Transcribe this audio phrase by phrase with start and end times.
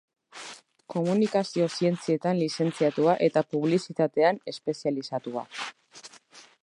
[0.93, 5.45] Komunikazio-zientzietan lizentziatua eta publizitatean espezializatua.